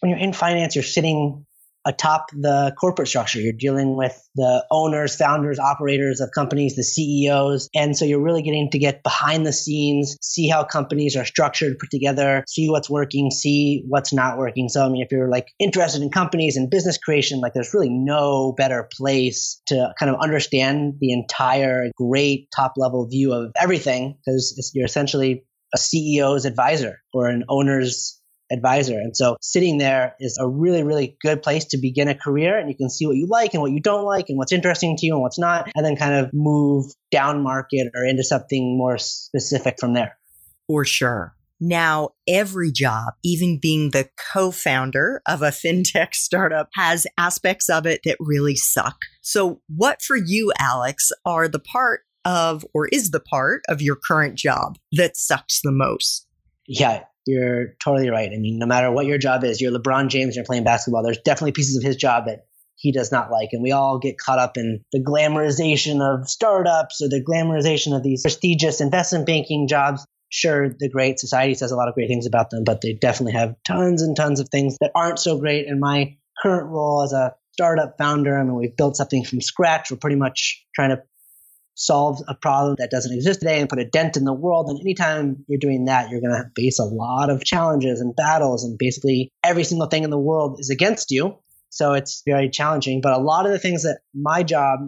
When 0.00 0.10
you're 0.10 0.18
in 0.18 0.32
finance, 0.32 0.74
you're 0.74 0.82
sitting 0.82 1.46
atop 1.86 2.30
the 2.32 2.74
corporate 2.78 3.08
structure. 3.08 3.40
You're 3.40 3.52
dealing 3.52 3.96
with 3.96 4.16
the 4.34 4.64
owners, 4.70 5.16
founders, 5.16 5.58
operators 5.58 6.20
of 6.20 6.30
companies, 6.34 6.76
the 6.76 6.82
CEOs. 6.82 7.68
And 7.74 7.96
so 7.96 8.04
you're 8.04 8.22
really 8.22 8.42
getting 8.42 8.70
to 8.70 8.78
get 8.78 9.02
behind 9.02 9.46
the 9.46 9.52
scenes, 9.52 10.16
see 10.20 10.48
how 10.48 10.64
companies 10.64 11.16
are 11.16 11.24
structured, 11.24 11.78
put 11.78 11.90
together, 11.90 12.44
see 12.48 12.68
what's 12.68 12.90
working, 12.90 13.30
see 13.30 13.84
what's 13.88 14.12
not 14.12 14.38
working. 14.38 14.68
So, 14.68 14.84
I 14.84 14.88
mean, 14.88 15.02
if 15.02 15.10
you're 15.10 15.30
like 15.30 15.48
interested 15.58 16.02
in 16.02 16.10
companies 16.10 16.56
and 16.56 16.70
business 16.70 16.98
creation, 16.98 17.40
like 17.40 17.54
there's 17.54 17.72
really 17.74 17.90
no 17.90 18.52
better 18.52 18.88
place 18.92 19.60
to 19.66 19.92
kind 19.98 20.14
of 20.14 20.20
understand 20.20 20.94
the 21.00 21.12
entire 21.12 21.90
great 21.96 22.48
top 22.54 22.74
level 22.76 23.06
view 23.06 23.32
of 23.32 23.52
everything 23.56 24.18
because 24.24 24.70
you're 24.74 24.86
essentially 24.86 25.44
a 25.74 25.78
CEO's 25.78 26.44
advisor 26.44 27.00
or 27.12 27.28
an 27.28 27.44
owner's 27.48 28.19
advisor. 28.50 28.98
And 28.98 29.16
so 29.16 29.36
sitting 29.40 29.78
there 29.78 30.14
is 30.20 30.38
a 30.38 30.48
really, 30.48 30.82
really 30.82 31.16
good 31.22 31.42
place 31.42 31.66
to 31.66 31.78
begin 31.78 32.08
a 32.08 32.14
career 32.14 32.58
and 32.58 32.68
you 32.68 32.76
can 32.76 32.90
see 32.90 33.06
what 33.06 33.16
you 33.16 33.26
like 33.26 33.54
and 33.54 33.62
what 33.62 33.72
you 33.72 33.80
don't 33.80 34.04
like 34.04 34.26
and 34.28 34.38
what's 34.38 34.52
interesting 34.52 34.96
to 34.96 35.06
you 35.06 35.14
and 35.14 35.22
what's 35.22 35.38
not, 35.38 35.70
and 35.74 35.84
then 35.84 35.96
kind 35.96 36.14
of 36.14 36.30
move 36.32 36.86
down 37.10 37.42
market 37.42 37.88
or 37.94 38.04
into 38.04 38.24
something 38.24 38.76
more 38.76 38.98
specific 38.98 39.76
from 39.78 39.94
there. 39.94 40.18
For 40.66 40.84
sure. 40.84 41.34
Now, 41.60 42.10
every 42.26 42.72
job, 42.72 43.12
even 43.22 43.58
being 43.60 43.90
the 43.90 44.08
co 44.32 44.50
founder 44.50 45.20
of 45.28 45.42
a 45.42 45.48
fintech 45.50 46.14
startup, 46.14 46.70
has 46.74 47.06
aspects 47.18 47.68
of 47.68 47.86
it 47.86 48.00
that 48.04 48.16
really 48.18 48.56
suck. 48.56 48.96
So, 49.20 49.60
what 49.68 50.00
for 50.00 50.16
you, 50.16 50.52
Alex, 50.58 51.10
are 51.26 51.48
the 51.48 51.58
part 51.58 52.00
of, 52.24 52.64
or 52.72 52.88
is 52.88 53.10
the 53.10 53.20
part 53.20 53.62
of 53.68 53.82
your 53.82 53.96
current 53.96 54.36
job 54.36 54.78
that 54.92 55.16
sucks 55.16 55.60
the 55.62 55.72
most? 55.72 56.26
Yeah, 56.66 57.04
you're 57.26 57.74
totally 57.82 58.10
right. 58.10 58.30
I 58.32 58.38
mean, 58.38 58.58
no 58.58 58.66
matter 58.66 58.90
what 58.90 59.06
your 59.06 59.18
job 59.18 59.44
is, 59.44 59.60
you're 59.60 59.72
LeBron 59.72 60.08
James, 60.08 60.36
you're 60.36 60.44
playing 60.44 60.64
basketball, 60.64 61.02
there's 61.02 61.18
definitely 61.18 61.52
pieces 61.52 61.76
of 61.76 61.82
his 61.82 61.96
job 61.96 62.26
that 62.26 62.46
he 62.76 62.92
does 62.92 63.12
not 63.12 63.30
like. 63.30 63.50
And 63.52 63.62
we 63.62 63.72
all 63.72 63.98
get 63.98 64.18
caught 64.18 64.38
up 64.38 64.56
in 64.56 64.82
the 64.92 65.02
glamorization 65.02 66.00
of 66.00 66.28
startups 66.28 67.02
or 67.02 67.08
the 67.08 67.22
glamorization 67.22 67.94
of 67.94 68.02
these 68.02 68.22
prestigious 68.22 68.80
investment 68.80 69.26
banking 69.26 69.68
jobs. 69.68 70.06
Sure, 70.30 70.68
the 70.68 70.88
great 70.88 71.18
society 71.18 71.54
says 71.54 71.72
a 71.72 71.76
lot 71.76 71.88
of 71.88 71.94
great 71.94 72.08
things 72.08 72.26
about 72.26 72.50
them, 72.50 72.64
but 72.64 72.80
they 72.80 72.94
definitely 72.94 73.32
have 73.32 73.54
tons 73.64 74.00
and 74.00 74.16
tons 74.16 74.40
of 74.40 74.48
things 74.48 74.76
that 74.80 74.92
aren't 74.94 75.18
so 75.18 75.38
great. 75.38 75.66
In 75.66 75.80
my 75.80 76.16
current 76.42 76.68
role 76.70 77.02
as 77.02 77.12
a 77.12 77.34
startup 77.52 77.96
founder, 77.98 78.38
I 78.38 78.44
mean, 78.44 78.54
we've 78.54 78.76
built 78.76 78.96
something 78.96 79.24
from 79.24 79.40
scratch. 79.40 79.90
We're 79.90 79.98
pretty 79.98 80.16
much 80.16 80.64
trying 80.74 80.90
to 80.90 81.02
solve 81.74 82.20
a 82.28 82.34
problem 82.34 82.76
that 82.78 82.90
doesn't 82.90 83.14
exist 83.14 83.40
today 83.40 83.60
and 83.60 83.68
put 83.68 83.78
a 83.78 83.84
dent 83.84 84.16
in 84.16 84.24
the 84.24 84.32
world. 84.32 84.68
And 84.68 84.78
anytime 84.80 85.44
you're 85.48 85.58
doing 85.58 85.86
that, 85.86 86.10
you're 86.10 86.20
going 86.20 86.32
to 86.32 86.50
face 86.56 86.78
a 86.78 86.84
lot 86.84 87.30
of 87.30 87.44
challenges 87.44 88.00
and 88.00 88.14
battles. 88.14 88.64
And 88.64 88.78
basically, 88.78 89.30
every 89.42 89.64
single 89.64 89.88
thing 89.88 90.04
in 90.04 90.10
the 90.10 90.18
world 90.18 90.58
is 90.60 90.70
against 90.70 91.10
you. 91.10 91.38
So 91.70 91.92
it's 91.94 92.22
very 92.26 92.50
challenging. 92.50 93.00
But 93.00 93.12
a 93.12 93.22
lot 93.22 93.46
of 93.46 93.52
the 93.52 93.58
things 93.58 93.84
that 93.84 94.00
my 94.14 94.42
job 94.42 94.80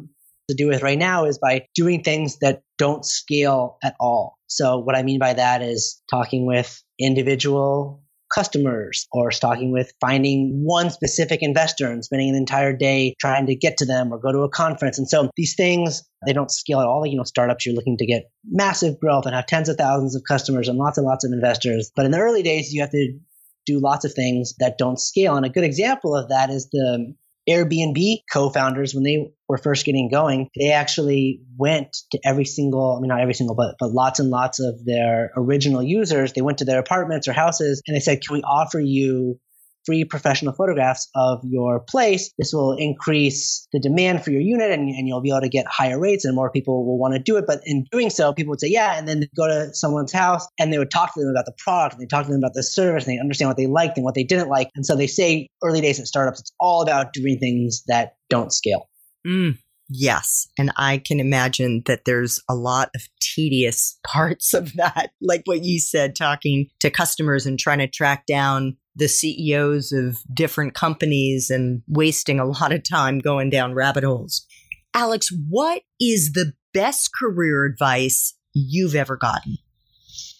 to 0.49 0.55
do 0.55 0.69
with 0.69 0.83
right 0.83 0.99
now 0.99 1.25
is 1.25 1.39
by 1.39 1.67
doing 1.75 2.03
things 2.03 2.39
that 2.41 2.63
don't 2.79 3.05
scale 3.05 3.79
at 3.83 3.95
all. 4.01 4.39
So 4.47 4.79
what 4.79 4.97
I 4.97 5.03
mean 5.03 5.19
by 5.19 5.35
that 5.35 5.63
is 5.63 6.03
talking 6.11 6.47
with 6.47 6.83
individual 6.99 8.02
customers 8.35 9.07
or 9.13 9.31
talking 9.31 9.73
with 9.73 9.93
finding 10.01 10.63
one 10.65 10.91
specific 10.91 11.43
investor 11.43 11.91
and 11.91 12.05
spending 12.05 12.31
an 12.31 12.35
entire 12.35 12.73
day 12.73 13.15
trying 13.21 13.47
to 13.47 13.55
get 13.55 13.77
to 13.79 13.87
them 13.87 14.13
or 14.13 14.19
go 14.19 14.33
to 14.33 14.41
a 14.41 14.49
conference. 14.49 14.99
And 14.99 15.09
so 15.09 15.31
these 15.37 15.55
things, 15.55 16.03
they 16.27 16.33
don't 16.33 16.51
scale 16.51 16.81
at 16.81 16.87
all. 16.87 17.07
You 17.07 17.17
know, 17.17 17.25
startups, 17.25 17.67
you're 17.67 17.75
looking 17.75 17.99
to 17.99 18.07
get 18.07 18.31
massive 18.45 18.99
growth 18.99 19.27
and 19.27 19.35
have 19.35 19.47
tens 19.47 19.69
of 19.69 19.77
thousands 19.77 20.17
of 20.17 20.23
customers 20.27 20.69
and 20.69 20.79
lots 20.79 20.99
and 20.99 21.07
lots 21.07 21.25
of 21.25 21.33
investors. 21.33 21.91
But 21.95 22.07
in 22.07 22.11
the 22.11 22.21
early 22.21 22.43
days, 22.43 22.73
you 22.73 22.81
have 22.81 22.91
to 22.91 23.19
do 23.67 23.79
lots 23.79 24.05
of 24.05 24.13
things 24.13 24.55
that 24.59 24.79
don't 24.79 24.99
scale. 24.99 25.37
And 25.37 25.47
a 25.47 25.51
good 25.51 25.65
example 25.65 26.17
of 26.17 26.31
that 26.31 26.51
is 26.51 26.69
the 26.71 27.15
Airbnb 27.49 28.23
co-founders, 28.33 28.95
when 28.95 29.05
they 29.05 29.33
were 29.49 29.59
first 29.59 29.85
getting 29.85 30.09
going, 30.11 30.49
they 30.59 30.73
actually 30.73 31.41
went 31.57 31.97
to 32.13 32.21
every 32.25 32.45
single, 32.45 32.97
I 32.97 33.01
mean, 33.01 33.09
not 33.09 33.21
every 33.21 33.35
single, 33.35 33.57
but, 33.57 33.77
but 33.81 33.91
lots 33.91 34.21
and 34.21 34.31
lots 34.31 34.61
of 34.61 34.85
their 34.85 35.33
original 35.37 35.83
users. 35.83 36.33
They 36.33 36.43
went 36.43 36.59
to 36.59 36.65
their 36.65 36.79
apartments 36.79 37.29
or 37.29 37.33
houses 37.33 37.83
and 37.87 37.97
they 37.97 38.01
said, 38.01 38.21
can 38.23 38.35
we 38.35 38.43
offer 38.43 38.81
you 38.81 39.41
free 39.87 40.05
professional 40.05 40.53
photographs 40.53 41.09
of 41.15 41.41
your 41.45 41.81
place. 41.81 42.33
This 42.39 42.53
will 42.53 42.73
increase 42.73 43.67
the 43.73 43.81
demand 43.81 44.25
for 44.25 44.31
your 44.31 44.41
unit 44.41 44.71
and, 44.71 44.89
and 44.89 45.09
you'll 45.09 45.21
be 45.21 45.31
able 45.31 45.41
to 45.43 45.49
get 45.49 45.67
higher 45.67 45.99
rates 45.99 46.25
and 46.25 46.35
more 46.35 46.51
people 46.51 46.87
will 46.87 46.99
want 46.99 47.15
to 47.15 47.21
do 47.21 47.37
it. 47.37 47.45
But 47.47 47.61
in 47.65 47.85
doing 47.91 48.11
so, 48.11 48.33
people 48.33 48.51
would 48.51 48.61
say, 48.61 48.69
yeah, 48.69 48.99
and 48.99 49.09
then 49.09 49.25
go 49.37 49.47
to 49.47 49.75
someone's 49.75 50.13
house 50.13 50.47
and 50.59 50.73
they 50.73 50.79
would 50.79 50.91
talk 50.91 51.15
to 51.15 51.21
them 51.21 51.31
about 51.31 51.47
the 51.47 51.55
product 51.59 51.95
and 51.95 52.03
they 52.03 52.07
talk 52.07 52.25
to 52.25 52.31
them 52.31 52.41
about 52.41 52.55
the 52.55 52.63
service 52.63 53.07
and 53.07 53.15
they 53.15 53.21
understand 53.21 53.49
what 53.49 53.57
they 53.57 53.67
liked 53.67 53.97
and 53.97 54.05
what 54.05 54.15
they 54.15 54.25
didn't 54.25 54.49
like. 54.49 54.69
And 54.75 54.87
so 54.87 54.97
they 54.97 55.07
say 55.07 55.49
early 55.63 55.81
days 55.81 55.99
at 56.01 56.07
startups, 56.07 56.41
it's 56.41 56.53
all 56.61 56.83
about 56.83 57.13
doing 57.13 57.39
things 57.39 57.83
that 57.87 58.15
don't 58.29 58.53
scale. 58.53 58.89
Mm. 59.27 59.59
Yes. 59.95 60.49
And 60.59 60.73
I 60.77 60.99
can 60.99 61.21
imagine 61.21 61.83
that 61.87 62.05
there's 62.07 62.41
a 62.49 62.55
lot 62.55 62.91
of 62.95 63.03
tedious 63.21 63.99
parts 64.07 64.55
of 64.55 64.73
that, 64.75 65.11
like 65.21 65.43
what 65.45 65.63
you 65.63 65.79
said, 65.79 66.17
talking 66.17 66.69
to 66.81 66.91
customers 66.91 67.47
and 67.47 67.59
trying 67.59 67.79
to 67.79 67.87
track 67.87 68.27
down 68.27 68.77
the 68.95 69.09
CEOs 69.09 69.93
of 69.93 70.19
different 70.33 70.75
companies 70.75 71.51
and 71.51 71.83
wasting 71.89 72.39
a 72.39 72.45
lot 72.45 72.73
of 72.73 72.83
time 72.83 73.19
going 73.19 73.51
down 73.51 73.75
rabbit 73.75 74.05
holes. 74.05 74.47
Alex, 74.95 75.29
what 75.49 75.83
is 76.01 76.33
the 76.33 76.53
best 76.75 77.11
career 77.15 77.65
advice 77.65 78.35
you've 78.53 78.95
ever 78.95 79.17
gotten? 79.17 79.57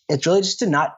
It's 0.09 0.27
really 0.27 0.43
just 0.43 0.59
to 0.59 0.67
not 0.67 0.97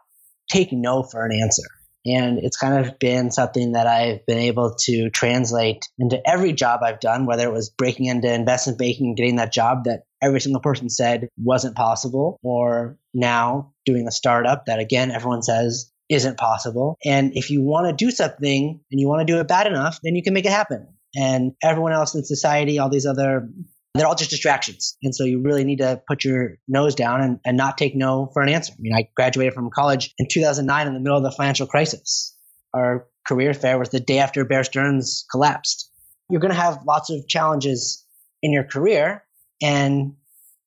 take 0.50 0.72
no 0.72 1.02
for 1.02 1.24
an 1.24 1.32
answer. 1.32 1.62
And 2.06 2.38
it's 2.38 2.58
kind 2.58 2.84
of 2.84 2.98
been 2.98 3.30
something 3.30 3.72
that 3.72 3.86
I've 3.86 4.26
been 4.26 4.38
able 4.38 4.74
to 4.80 5.08
translate 5.08 5.88
into 5.98 6.20
every 6.28 6.52
job 6.52 6.80
I've 6.82 7.00
done, 7.00 7.24
whether 7.24 7.48
it 7.48 7.52
was 7.52 7.70
breaking 7.70 8.06
into 8.06 8.30
investment 8.32 8.78
banking 8.78 9.06
and 9.06 9.16
getting 9.16 9.36
that 9.36 9.52
job 9.52 9.84
that 9.84 10.02
every 10.20 10.40
single 10.40 10.60
person 10.60 10.90
said 10.90 11.28
wasn't 11.38 11.76
possible, 11.76 12.38
or 12.42 12.98
now 13.14 13.72
doing 13.86 14.06
a 14.06 14.12
startup 14.12 14.66
that, 14.66 14.80
again, 14.80 15.10
everyone 15.10 15.42
says 15.42 15.90
isn't 16.08 16.36
possible. 16.36 16.96
And 17.04 17.32
if 17.34 17.50
you 17.50 17.62
want 17.62 17.86
to 17.86 18.04
do 18.04 18.10
something 18.10 18.80
and 18.90 19.00
you 19.00 19.08
want 19.08 19.26
to 19.26 19.32
do 19.32 19.40
it 19.40 19.48
bad 19.48 19.66
enough, 19.66 19.98
then 20.02 20.14
you 20.14 20.22
can 20.22 20.34
make 20.34 20.44
it 20.44 20.52
happen. 20.52 20.88
And 21.16 21.52
everyone 21.62 21.92
else 21.92 22.14
in 22.14 22.24
society, 22.24 22.78
all 22.78 22.90
these 22.90 23.06
other, 23.06 23.48
they're 23.94 24.06
all 24.06 24.14
just 24.14 24.30
distractions. 24.30 24.96
And 25.02 25.14
so 25.14 25.24
you 25.24 25.40
really 25.40 25.64
need 25.64 25.78
to 25.78 26.02
put 26.06 26.24
your 26.24 26.56
nose 26.66 26.94
down 26.94 27.20
and, 27.20 27.40
and 27.44 27.56
not 27.56 27.78
take 27.78 27.94
no 27.94 28.30
for 28.32 28.42
an 28.42 28.48
answer. 28.48 28.72
I 28.72 28.76
mean, 28.80 28.94
I 28.94 29.08
graduated 29.14 29.54
from 29.54 29.70
college 29.70 30.12
in 30.18 30.26
2009 30.30 30.86
in 30.86 30.94
the 30.94 31.00
middle 31.00 31.16
of 31.16 31.22
the 31.22 31.30
financial 31.30 31.66
crisis. 31.66 32.36
Our 32.74 33.06
career 33.26 33.54
fair 33.54 33.78
was 33.78 33.90
the 33.90 34.00
day 34.00 34.18
after 34.18 34.44
Bear 34.44 34.64
Stearns 34.64 35.24
collapsed. 35.30 35.90
You're 36.28 36.40
going 36.40 36.52
to 36.52 36.60
have 36.60 36.84
lots 36.86 37.10
of 37.10 37.28
challenges 37.28 38.04
in 38.42 38.52
your 38.52 38.64
career. 38.64 39.24
And 39.62 40.14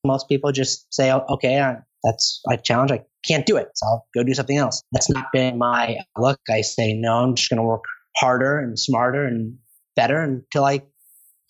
most 0.04 0.28
people 0.28 0.50
just 0.52 0.92
say, 0.92 1.12
oh, 1.12 1.24
okay, 1.34 1.76
that's 2.02 2.40
a 2.50 2.56
challenge. 2.56 2.92
I 2.92 3.04
can't 3.26 3.46
do 3.46 3.56
it. 3.56 3.68
So 3.74 3.86
I'll 3.86 4.06
go 4.14 4.22
do 4.22 4.34
something 4.34 4.56
else. 4.56 4.82
That's 4.92 5.10
not 5.10 5.26
been 5.32 5.58
my 5.58 5.98
look. 6.16 6.40
I 6.50 6.60
say, 6.60 6.94
no, 6.94 7.24
I'm 7.24 7.34
just 7.34 7.50
going 7.50 7.58
to 7.58 7.66
work 7.66 7.84
harder 8.16 8.58
and 8.58 8.78
smarter 8.78 9.24
and 9.24 9.58
better 9.96 10.20
until 10.20 10.64
I 10.64 10.82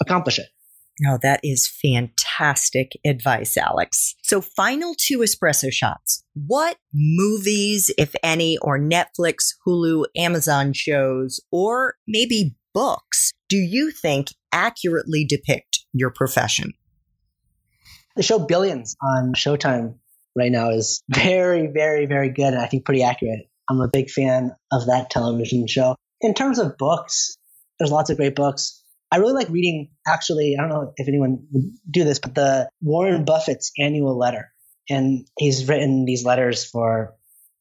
accomplish 0.01 0.39
it. 0.39 0.47
No, 1.01 1.15
oh, 1.15 1.19
that 1.23 1.39
is 1.45 1.69
fantastic 1.69 2.91
advice, 3.07 3.57
Alex. 3.57 4.17
So, 4.25 4.41
final 4.41 4.97
two 4.99 5.19
espresso 5.21 5.73
shots. 5.73 6.25
What 6.35 6.77
movies, 6.93 7.89
if 7.97 8.17
any, 8.21 8.59
or 8.59 8.81
Netflix, 8.81 9.55
Hulu, 9.65 10.07
Amazon 10.17 10.73
shows, 10.73 11.39
or 11.53 11.95
maybe 12.09 12.57
books 12.75 13.33
do 13.49 13.57
you 13.57 13.93
think 13.93 14.29
accurately 14.53 15.25
depict 15.25 15.85
your 15.93 16.11
profession? 16.11 16.73
The 18.17 18.25
show 18.25 18.41
Billions 18.41 18.97
on 19.01 19.35
Showtime 19.35 19.95
right 20.37 20.53
now 20.53 20.71
is 20.71 21.03
very, 21.09 21.67
very, 21.67 22.07
very 22.07 22.31
good 22.31 22.55
and 22.55 22.63
I 22.63 22.67
think 22.67 22.85
pretty 22.85 23.03
accurate. 23.03 23.49
I'm 23.69 23.81
a 23.81 23.89
big 23.89 24.11
fan 24.11 24.53
of 24.73 24.87
that 24.87 25.11
television 25.11 25.67
show. 25.67 25.97
In 26.21 26.35
terms 26.35 26.59
of 26.59 26.79
books, 26.79 27.37
there's 27.79 27.93
lots 27.93 28.11
of 28.11 28.17
great 28.17 28.35
books. 28.35 28.83
I 29.11 29.19
really 29.19 29.35
like 29.35 29.49
reading, 29.49 29.91
actually, 30.07 30.57
I 30.59 30.63
don't 30.63 30.71
know 30.71 30.93
if 30.97 31.09
anyone 31.09 31.47
would 31.53 31.71
do 31.91 32.05
this, 32.05 32.19
but 32.19 32.35
the 32.35 32.69
Warren 32.81 33.25
Buffett's 33.25 33.73
annual 33.79 34.19
letter. 34.19 34.51
And 34.91 35.27
he's 35.39 35.69
written 35.69 36.07
these 36.07 36.25
letters 36.25 36.65
for 36.65 37.15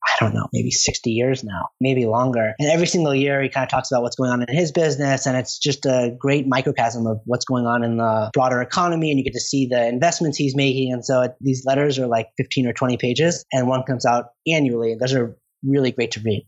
I 0.08 0.24
don't 0.24 0.34
know, 0.34 0.48
maybe 0.54 0.72
60 0.72 1.12
years 1.12 1.44
now, 1.44 1.70
maybe 1.82 2.06
longer. 2.06 2.54
And 2.60 2.70
every 2.70 2.88
single 2.88 3.14
year, 3.14 3.42
he 3.42 3.50
kind 3.50 3.64
of 3.64 3.70
talks 3.70 3.92
about 3.92 4.04
what's 4.04 4.16
going 4.16 4.32
on 4.32 4.42
in 4.42 4.56
his 4.56 4.72
business. 4.72 5.26
And 5.26 5.36
it's 5.36 5.60
just 5.60 5.86
a 5.86 6.16
great 6.18 6.48
microcosm 6.48 7.06
of 7.06 7.20
what's 7.26 7.46
going 7.46 7.66
on 7.66 7.84
in 7.84 7.98
the 7.98 8.32
broader 8.34 8.62
economy. 8.62 9.12
And 9.12 9.20
you 9.20 9.26
get 9.26 9.34
to 9.34 9.40
see 9.40 9.68
the 9.68 9.88
investments 9.88 10.38
he's 10.38 10.56
making. 10.56 10.94
And 10.94 11.06
so 11.06 11.22
it, 11.24 11.36
these 11.42 11.64
letters 11.66 12.00
are 12.00 12.08
like 12.08 12.30
15 12.38 12.68
or 12.68 12.74
20 12.74 12.98
pages, 12.98 13.46
and 13.52 13.68
one 13.68 13.84
comes 13.84 14.06
out 14.06 14.30
annually. 14.48 14.94
And 14.94 15.02
those 15.02 15.14
are 15.14 15.38
really 15.64 15.92
great 15.92 16.12
to 16.12 16.22
read. 16.22 16.48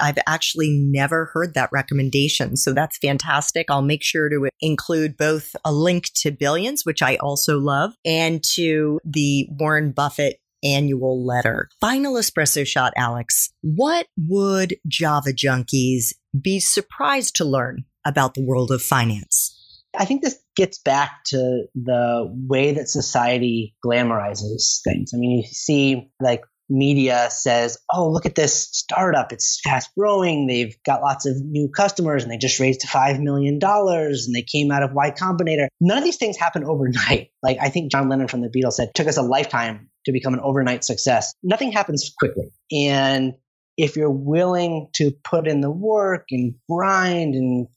I've 0.00 0.18
actually 0.26 0.70
never 0.70 1.26
heard 1.32 1.54
that 1.54 1.70
recommendation. 1.72 2.56
So 2.56 2.72
that's 2.72 2.98
fantastic. 2.98 3.66
I'll 3.70 3.82
make 3.82 4.02
sure 4.02 4.28
to 4.28 4.48
include 4.60 5.16
both 5.16 5.54
a 5.64 5.72
link 5.72 6.06
to 6.16 6.30
Billions, 6.30 6.84
which 6.84 7.02
I 7.02 7.16
also 7.16 7.58
love, 7.58 7.92
and 8.04 8.42
to 8.54 9.00
the 9.04 9.46
Warren 9.50 9.92
Buffett 9.92 10.39
annual 10.62 11.24
letter. 11.24 11.68
Final 11.80 12.14
espresso 12.14 12.66
shot, 12.66 12.92
Alex. 12.96 13.52
What 13.62 14.06
would 14.16 14.76
Java 14.86 15.30
junkies 15.30 16.14
be 16.38 16.60
surprised 16.60 17.36
to 17.36 17.44
learn 17.44 17.84
about 18.04 18.34
the 18.34 18.44
world 18.44 18.70
of 18.70 18.82
finance? 18.82 19.56
I 19.98 20.04
think 20.04 20.22
this 20.22 20.38
gets 20.56 20.78
back 20.78 21.24
to 21.26 21.64
the 21.74 22.32
way 22.48 22.72
that 22.72 22.88
society 22.88 23.74
glamorizes 23.84 24.80
things. 24.84 25.10
I 25.14 25.18
mean, 25.18 25.38
you 25.38 25.42
see 25.42 26.10
like 26.20 26.42
media 26.70 27.28
says, 27.30 27.76
oh, 27.92 28.08
look 28.08 28.24
at 28.24 28.36
this 28.36 28.68
startup. 28.72 29.32
It's 29.32 29.60
fast 29.62 29.90
growing. 29.98 30.46
They've 30.46 30.74
got 30.86 31.02
lots 31.02 31.26
of 31.26 31.34
new 31.44 31.68
customers 31.68 32.22
and 32.22 32.30
they 32.30 32.38
just 32.38 32.60
raised 32.60 32.82
$5 32.82 33.20
million 33.20 33.58
and 33.60 34.34
they 34.34 34.42
came 34.42 34.70
out 34.70 34.84
of 34.84 34.92
Y 34.92 35.10
Combinator. 35.10 35.66
None 35.80 35.98
of 35.98 36.04
these 36.04 36.16
things 36.16 36.38
happen 36.38 36.64
overnight. 36.64 37.30
Like 37.42 37.58
I 37.60 37.68
think 37.68 37.90
John 37.90 38.08
Lennon 38.08 38.28
from 38.28 38.42
the 38.42 38.48
Beatles 38.48 38.74
said, 38.74 38.90
took 38.94 39.08
us 39.08 39.16
a 39.16 39.22
lifetime 39.22 39.88
to 40.10 40.18
become 40.18 40.34
an 40.34 40.40
overnight 40.40 40.84
success. 40.84 41.32
Nothing 41.42 41.72
happens 41.72 42.12
quickly. 42.18 42.50
And 42.70 43.34
if 43.76 43.96
you're 43.96 44.10
willing 44.10 44.88
to 44.94 45.12
put 45.24 45.46
in 45.46 45.60
the 45.60 45.70
work 45.70 46.26
and 46.30 46.54
grind 46.68 47.34
and 47.34 47.68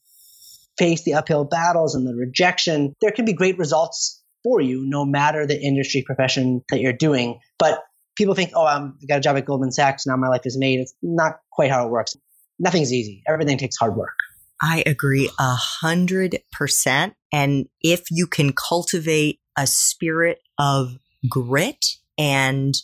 face 0.76 1.02
the 1.04 1.14
uphill 1.14 1.44
battles 1.44 1.94
and 1.94 2.06
the 2.06 2.14
rejection, 2.14 2.94
there 3.00 3.10
can 3.10 3.24
be 3.24 3.32
great 3.32 3.58
results 3.58 4.22
for 4.42 4.60
you 4.60 4.84
no 4.86 5.04
matter 5.04 5.46
the 5.46 5.58
industry 5.58 6.02
profession 6.04 6.62
that 6.70 6.80
you're 6.80 6.92
doing. 6.92 7.40
But 7.58 7.82
people 8.16 8.34
think, 8.34 8.50
oh, 8.54 8.66
I'm, 8.66 8.98
I 9.02 9.06
got 9.06 9.18
a 9.18 9.20
job 9.20 9.36
at 9.36 9.44
Goldman 9.44 9.72
Sachs. 9.72 10.06
Now 10.06 10.16
my 10.16 10.28
life 10.28 10.42
is 10.44 10.58
made. 10.58 10.80
It's 10.80 10.94
not 11.02 11.38
quite 11.50 11.70
how 11.70 11.86
it 11.86 11.90
works. 11.90 12.16
Nothing's 12.58 12.92
easy. 12.92 13.22
Everything 13.26 13.58
takes 13.58 13.76
hard 13.76 13.96
work. 13.96 14.14
I 14.60 14.82
agree 14.86 15.30
a 15.38 15.54
hundred 15.54 16.38
percent. 16.52 17.14
And 17.32 17.66
if 17.80 18.02
you 18.10 18.26
can 18.26 18.52
cultivate 18.52 19.40
a 19.56 19.66
spirit 19.66 20.38
of 20.58 20.96
grit 21.28 21.84
and 22.18 22.74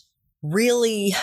really 0.41 1.13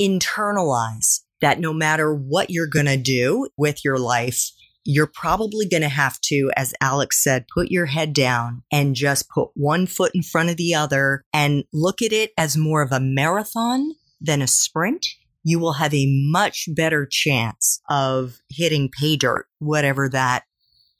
internalize 0.00 1.20
that 1.40 1.58
no 1.58 1.72
matter 1.72 2.14
what 2.14 2.50
you're 2.50 2.66
going 2.66 2.86
to 2.86 2.96
do 2.96 3.48
with 3.56 3.84
your 3.84 3.98
life, 3.98 4.50
you're 4.84 5.06
probably 5.06 5.68
going 5.68 5.82
to 5.82 5.88
have 5.88 6.20
to, 6.20 6.50
as 6.56 6.74
Alex 6.80 7.22
said, 7.22 7.46
put 7.52 7.70
your 7.70 7.86
head 7.86 8.12
down 8.12 8.62
and 8.72 8.94
just 8.94 9.28
put 9.28 9.50
one 9.54 9.86
foot 9.86 10.12
in 10.14 10.22
front 10.22 10.50
of 10.50 10.56
the 10.56 10.74
other 10.74 11.22
and 11.32 11.64
look 11.72 12.00
at 12.02 12.12
it 12.12 12.32
as 12.38 12.56
more 12.56 12.82
of 12.82 12.92
a 12.92 13.00
marathon 13.00 13.92
than 14.20 14.42
a 14.42 14.46
sprint. 14.46 15.06
You 15.42 15.58
will 15.58 15.74
have 15.74 15.94
a 15.94 16.06
much 16.30 16.68
better 16.74 17.06
chance 17.10 17.80
of 17.88 18.40
hitting 18.50 18.90
pay 18.90 19.16
dirt, 19.16 19.46
whatever 19.58 20.08
that 20.10 20.44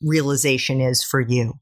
realization 0.03 0.81
is 0.81 1.03
for 1.03 1.21
you. 1.21 1.55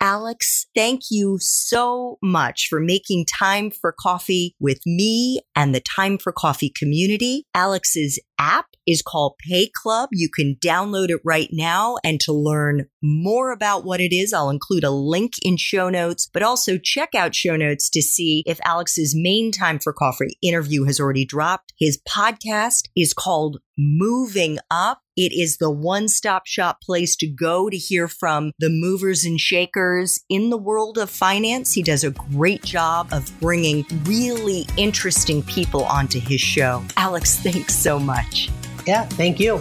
Alex, 0.00 0.66
thank 0.74 1.02
you 1.10 1.38
so 1.40 2.18
much 2.22 2.66
for 2.68 2.80
making 2.80 3.24
time 3.26 3.70
for 3.70 3.94
coffee 3.98 4.54
with 4.60 4.80
me 4.84 5.40
and 5.54 5.74
the 5.74 5.80
Time 5.80 6.18
for 6.18 6.32
Coffee 6.32 6.70
community. 6.76 7.44
Alex's 7.54 8.20
app 8.38 8.66
is 8.86 9.00
called 9.00 9.34
PayClub. 9.50 10.08
You 10.12 10.28
can 10.28 10.56
download 10.62 11.08
it 11.08 11.20
right 11.24 11.48
now. 11.50 11.96
And 12.04 12.20
to 12.20 12.32
learn 12.32 12.86
more 13.02 13.52
about 13.52 13.84
what 13.84 14.00
it 14.00 14.14
is, 14.14 14.32
I'll 14.32 14.50
include 14.50 14.84
a 14.84 14.90
link 14.90 15.32
in 15.42 15.56
show 15.56 15.88
notes, 15.88 16.28
but 16.32 16.42
also 16.42 16.76
check 16.76 17.14
out 17.14 17.34
show 17.34 17.56
notes 17.56 17.88
to 17.90 18.02
see 18.02 18.42
if 18.46 18.60
Alex's 18.64 19.14
main 19.16 19.50
Time 19.50 19.78
for 19.78 19.92
Coffee 19.92 20.36
interview 20.42 20.84
has 20.84 21.00
already 21.00 21.24
dropped. 21.24 21.72
His 21.78 21.98
podcast 22.06 22.88
is 22.94 23.14
called 23.14 23.58
Moving 23.78 24.58
Up. 24.70 25.00
It 25.16 25.32
is 25.32 25.56
the 25.56 25.70
one 25.70 26.08
stop 26.08 26.46
shop 26.46 26.82
place 26.82 27.16
to 27.16 27.26
go 27.26 27.70
to 27.70 27.76
hear 27.76 28.06
from 28.06 28.52
the 28.58 28.68
movers 28.68 29.24
and 29.24 29.40
shakers 29.40 30.20
in 30.28 30.50
the 30.50 30.58
world 30.58 30.98
of 30.98 31.08
finance. 31.08 31.72
He 31.72 31.82
does 31.82 32.04
a 32.04 32.10
great 32.10 32.62
job 32.62 33.08
of 33.12 33.32
bringing 33.40 33.86
really 34.04 34.66
interesting 34.76 35.42
people 35.42 35.84
onto 35.84 36.20
his 36.20 36.42
show. 36.42 36.84
Alex, 36.98 37.38
thanks 37.38 37.74
so 37.74 37.98
much. 37.98 38.50
Yeah, 38.86 39.04
thank 39.04 39.40
you. 39.40 39.58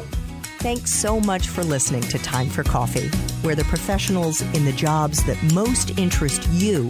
Thanks 0.59 0.91
so 0.91 1.21
much 1.21 1.47
for 1.47 1.63
listening 1.63 2.01
to 2.01 2.17
Time 2.17 2.49
for 2.49 2.63
Coffee, 2.63 3.07
where 3.41 3.55
the 3.55 3.63
professionals 3.63 4.41
in 4.41 4.65
the 4.65 4.73
jobs 4.73 5.23
that 5.23 5.41
most 5.53 5.97
interest 5.97 6.49
you 6.49 6.89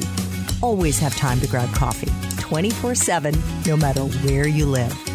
always 0.64 0.98
have 0.98 1.16
time 1.16 1.40
to 1.42 1.48
grab 1.48 1.72
coffee 1.76 2.10
24 2.40 2.96
7, 2.96 3.36
no 3.68 3.78
matter 3.78 4.02
where 4.02 4.48
you 4.48 4.66
live. 4.66 5.15